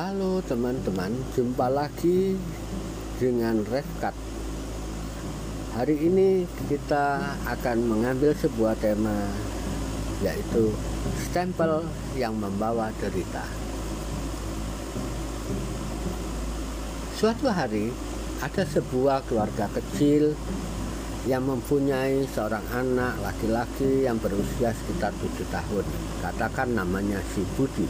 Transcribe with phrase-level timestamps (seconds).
[0.00, 2.32] Halo teman-teman, jumpa lagi
[3.20, 4.16] dengan Refkat.
[5.76, 9.28] Hari ini kita akan mengambil sebuah tema
[10.24, 10.72] yaitu
[11.20, 11.84] stempel
[12.16, 13.44] yang membawa derita.
[17.20, 17.92] Suatu hari
[18.40, 20.32] ada sebuah keluarga kecil
[21.28, 25.84] yang mempunyai seorang anak laki-laki yang berusia sekitar tujuh tahun.
[26.24, 27.84] Katakan namanya si Budi.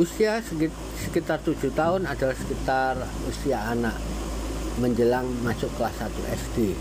[0.00, 0.40] Usia
[1.04, 2.96] sekitar tujuh tahun adalah sekitar
[3.28, 3.92] usia anak
[4.80, 6.72] menjelang masuk kelas 1 SD.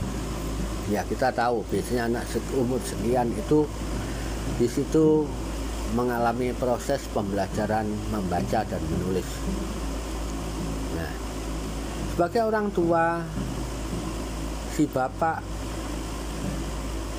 [0.96, 2.24] Ya kita tahu biasanya anak
[2.56, 3.68] umur sekian itu
[4.56, 5.28] di situ
[5.92, 7.84] mengalami proses pembelajaran
[8.16, 9.28] membaca dan menulis.
[10.96, 11.12] Nah,
[12.16, 13.20] sebagai orang tua,
[14.72, 15.44] si bapak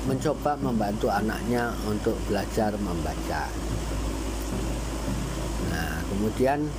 [0.09, 3.45] mencoba membantu anaknya untuk belajar membaca.
[6.13, 6.69] Kemudian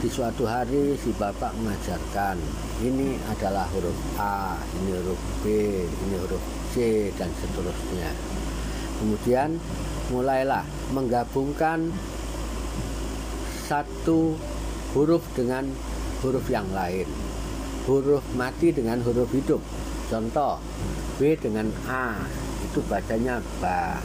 [0.00, 2.40] di suatu hari si bapak mengajarkan
[2.80, 5.44] ini adalah huruf A, ini huruf B,
[5.84, 6.40] ini huruf
[6.72, 8.08] C dan seterusnya.
[8.96, 9.60] Kemudian
[10.08, 10.64] mulailah
[10.96, 11.92] menggabungkan
[13.68, 14.40] satu
[14.96, 15.68] huruf dengan
[16.24, 17.04] huruf yang lain.
[17.84, 19.60] Huruf mati dengan huruf hidup.
[20.08, 20.56] Contoh,
[21.20, 22.16] B dengan A
[22.64, 24.00] itu bacanya ba.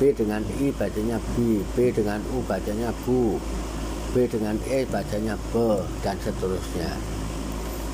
[0.00, 3.36] B dengan I bacanya B, B dengan U bacanya Bu,
[4.10, 6.98] B dengan E bacanya B dan seterusnya.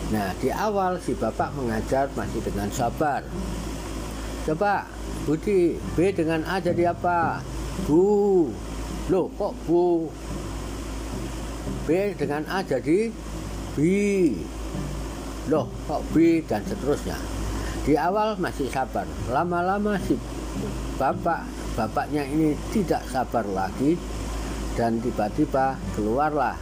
[0.06, 3.27] Nah, di awal si bapak mengajar masih dengan sabar.
[4.47, 4.86] Coba
[5.27, 7.42] Budi, B dengan A jadi apa?
[7.84, 8.47] Bu.
[9.11, 10.06] Loh, kok Bu?
[11.84, 13.11] B dengan A jadi
[13.75, 13.78] B.
[15.51, 17.19] Loh, kok B dan seterusnya.
[17.83, 19.06] Di awal masih sabar.
[19.30, 20.14] Lama-lama si
[20.97, 21.45] bapak
[21.77, 24.01] bapaknya ini tidak sabar lagi
[24.77, 26.55] dan tiba-tiba keluarlah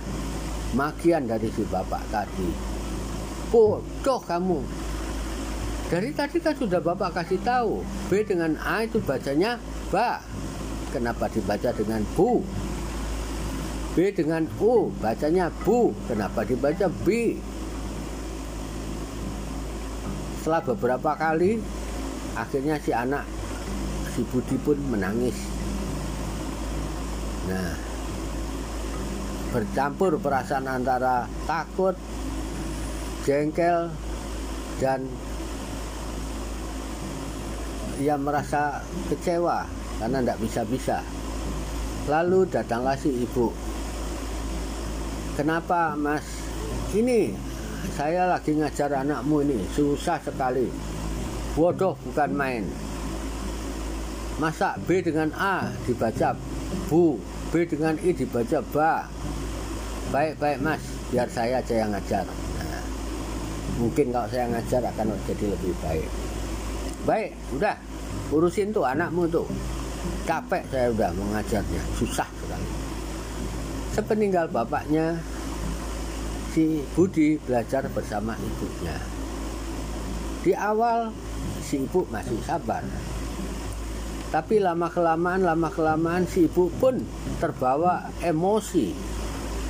[0.72, 2.50] magian dari si bapak tadi.
[3.50, 4.58] Bodoh kamu,
[5.94, 9.60] dari tadi kan sudah Bapak kasih tahu, B dengan A itu bacanya
[9.92, 10.18] ba.
[10.90, 12.40] Kenapa dibaca dengan bu?
[13.94, 15.92] B dengan U bacanya bu.
[16.08, 17.36] Kenapa dibaca B?
[20.40, 21.62] Setelah beberapa kali,
[22.34, 23.22] akhirnya si anak,
[24.16, 25.36] si Budi pun menangis.
[27.46, 27.93] Nah,
[29.54, 31.94] bercampur perasaan antara takut,
[33.22, 33.86] jengkel,
[34.82, 35.06] dan
[38.02, 39.62] ia merasa kecewa
[40.02, 40.98] karena tidak bisa-bisa.
[42.10, 43.54] Lalu datanglah si ibu.
[45.38, 46.26] Kenapa mas?
[46.90, 47.30] Ini
[47.94, 50.66] saya lagi ngajar anakmu ini susah sekali.
[51.54, 52.64] Bodoh bukan main.
[54.42, 56.34] Masa B dengan A dibaca
[56.90, 57.22] bu,
[57.54, 59.06] B dengan I dibaca ba.
[60.12, 62.24] Baik-baik mas, biar saya aja yang ngajar.
[62.60, 62.82] Nah,
[63.80, 66.08] mungkin kalau saya ngajar akan jadi lebih baik.
[67.04, 67.76] Baik udah.
[68.32, 69.44] Urusin tuh anakmu tuh.
[70.24, 71.82] Capek saya udah mengajarnya.
[71.96, 72.68] Susah sekali.
[73.94, 75.20] Sepeninggal bapaknya
[76.54, 78.96] si Budi belajar bersama ibunya.
[80.44, 81.10] Di awal
[81.64, 82.84] si ibu masih sabar.
[84.30, 87.00] Tapi lama kelamaan lama kelamaan si ibu pun
[87.38, 89.13] terbawa emosi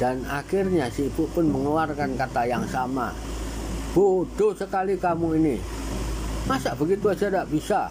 [0.00, 3.15] dan akhirnya si ibu pun mengeluarkan kata yang sama
[3.94, 5.56] bodoh sekali kamu ini
[6.44, 7.88] Masa begitu aja tidak bisa?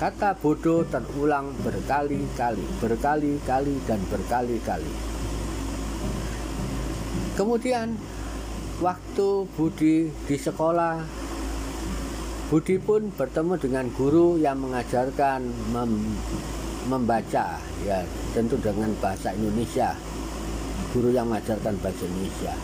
[0.00, 4.88] Kata bodoh terulang berkali-kali, berkali-kali, dan berkali-kali.
[7.36, 7.92] Kemudian,
[8.80, 11.04] waktu Budi di sekolah,
[12.48, 15.92] Budi pun bertemu dengan guru yang mengajarkan mem
[16.88, 18.00] membaca, ya
[18.32, 19.92] tentu dengan bahasa Indonesia.
[20.92, 22.54] Guru yang mengajarkan bahasa Indonesia.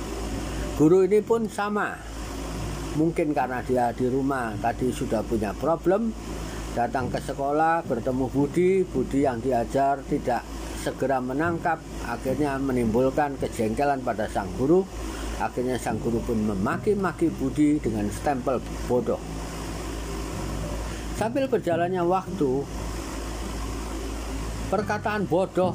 [0.75, 1.95] Guru ini pun sama,
[2.97, 6.11] mungkin karena dia di rumah tadi sudah punya problem
[6.75, 10.43] datang ke sekolah bertemu Budi Budi yang diajar tidak
[10.83, 14.83] segera menangkap akhirnya menimbulkan kejengkelan pada sang guru.
[15.39, 19.19] Akhirnya sang guru pun memaki-maki Budi dengan stempel bodoh.
[21.19, 22.63] Sambil berjalannya waktu
[24.71, 25.75] perkataan bodoh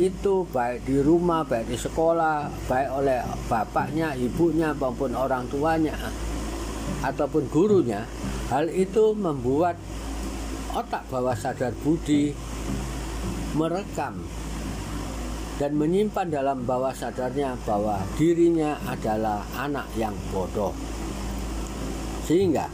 [0.00, 5.96] itu baik di rumah, baik di sekolah, baik oleh bapaknya, ibunya maupun orang tuanya
[7.02, 8.06] ataupun gurunya,
[8.48, 9.76] hal itu membuat
[10.72, 12.32] otak bawah sadar budi
[13.52, 14.22] merekam
[15.60, 20.72] dan menyimpan dalam bawah sadarnya bahwa dirinya adalah anak yang bodoh.
[22.24, 22.66] Sehingga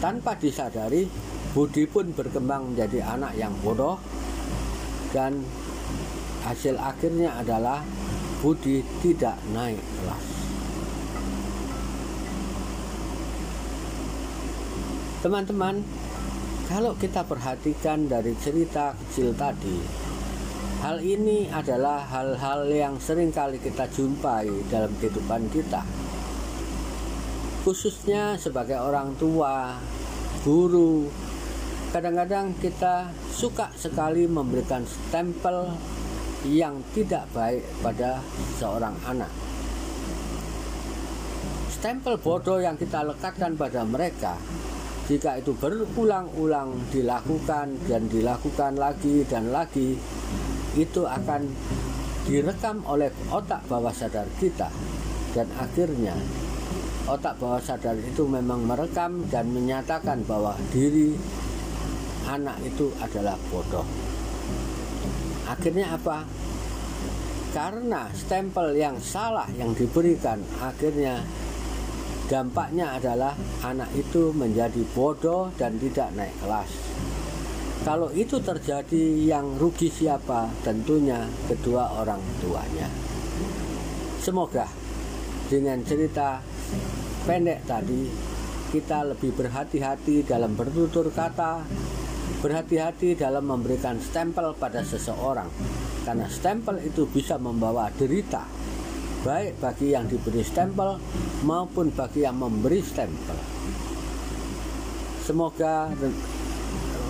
[0.00, 1.06] tanpa disadari
[1.52, 4.00] Budi pun berkembang menjadi anak yang bodoh
[5.12, 5.44] dan
[6.42, 7.86] hasil akhirnya adalah
[8.42, 10.26] budi tidak naik kelas.
[15.22, 15.86] Teman-teman,
[16.66, 19.78] kalau kita perhatikan dari cerita kecil tadi,
[20.82, 25.86] hal ini adalah hal-hal yang sering kali kita jumpai dalam kehidupan kita.
[27.62, 29.78] Khususnya sebagai orang tua,
[30.42, 31.06] guru,
[31.94, 35.70] kadang-kadang kita suka sekali memberikan stempel
[36.48, 38.18] yang tidak baik pada
[38.58, 39.30] seorang anak.
[41.70, 44.38] Stempel bodoh yang kita lekatkan pada mereka,
[45.10, 49.98] jika itu berulang-ulang dilakukan dan dilakukan lagi dan lagi,
[50.78, 51.50] itu akan
[52.22, 54.70] direkam oleh otak bawah sadar kita,
[55.34, 56.14] dan akhirnya
[57.10, 61.18] otak bawah sadar itu memang merekam dan menyatakan bahwa diri
[62.30, 64.11] anak itu adalah bodoh.
[65.52, 66.24] Akhirnya apa?
[67.52, 71.20] Karena stempel yang salah yang diberikan akhirnya
[72.32, 76.72] dampaknya adalah anak itu menjadi bodoh dan tidak naik kelas.
[77.84, 80.48] Kalau itu terjadi yang rugi siapa?
[80.64, 82.88] Tentunya kedua orang tuanya.
[84.22, 84.64] Semoga
[85.52, 86.40] dengan cerita
[87.28, 88.08] pendek tadi
[88.72, 91.60] kita lebih berhati-hati dalam bertutur kata
[92.42, 95.46] Berhati-hati dalam memberikan stempel pada seseorang,
[96.02, 98.42] karena stempel itu bisa membawa derita,
[99.22, 100.98] baik bagi yang diberi stempel
[101.46, 103.38] maupun bagi yang memberi stempel.
[105.22, 105.86] Semoga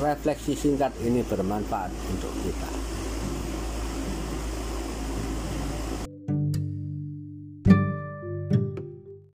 [0.05, 2.82] refleksi singkat ini bermanfaat untuk kita.